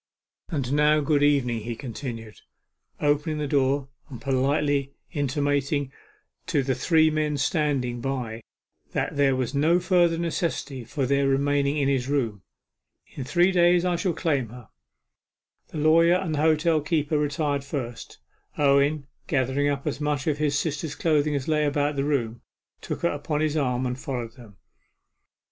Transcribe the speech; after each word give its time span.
'And 0.49 0.73
now, 0.73 0.99
good 0.99 1.21
evening,' 1.21 1.59
he 1.61 1.75
continued, 1.75 2.41
opening 2.99 3.37
the 3.37 3.45
door 3.47 3.87
and 4.09 4.19
politely 4.19 4.95
intimating 5.13 5.91
to 6.47 6.63
the 6.63 6.73
three 6.73 7.11
men 7.11 7.37
standing 7.37 8.01
by 8.01 8.41
that 8.93 9.15
there 9.15 9.35
was 9.35 9.53
no 9.53 9.79
further 9.79 10.17
necessity 10.17 10.83
for 10.83 11.05
their 11.05 11.27
remaining 11.27 11.77
in 11.77 11.87
his 11.87 12.07
room. 12.09 12.41
'In 13.09 13.23
three 13.23 13.51
days 13.51 13.85
I 13.85 13.95
shall 13.95 14.13
claim 14.13 14.49
her.' 14.49 14.69
The 15.67 15.77
lawyer 15.77 16.15
and 16.15 16.33
the 16.33 16.41
hotel 16.41 16.81
keeper 16.81 17.19
retired 17.19 17.63
first. 17.63 18.17
Owen, 18.57 19.05
gathering 19.27 19.67
up 19.69 19.85
as 19.85 20.01
much 20.01 20.25
of 20.25 20.39
his 20.39 20.57
sister's 20.57 20.95
clothing 20.95 21.35
as 21.35 21.47
lay 21.47 21.63
about 21.63 21.95
the 21.95 22.03
room, 22.03 22.41
took 22.81 23.01
her 23.03 23.09
upon 23.09 23.41
his 23.41 23.55
arm, 23.55 23.85
and 23.85 23.99
followed 23.99 24.31
them. 24.33 24.57